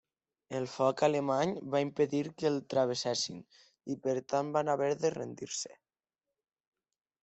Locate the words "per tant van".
4.09-4.77